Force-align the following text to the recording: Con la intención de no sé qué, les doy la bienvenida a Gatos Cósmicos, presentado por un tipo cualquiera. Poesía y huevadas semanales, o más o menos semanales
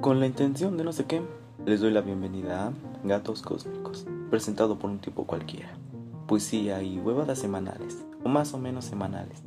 Con 0.00 0.20
la 0.20 0.26
intención 0.26 0.76
de 0.76 0.84
no 0.84 0.92
sé 0.92 1.04
qué, 1.04 1.22
les 1.64 1.80
doy 1.80 1.90
la 1.90 2.00
bienvenida 2.00 2.68
a 2.68 2.72
Gatos 3.04 3.42
Cósmicos, 3.42 4.06
presentado 4.30 4.78
por 4.78 4.90
un 4.90 4.98
tipo 4.98 5.26
cualquiera. 5.26 5.70
Poesía 6.26 6.82
y 6.82 6.98
huevadas 6.98 7.38
semanales, 7.38 8.04
o 8.24 8.28
más 8.28 8.52
o 8.52 8.58
menos 8.58 8.84
semanales 8.84 9.42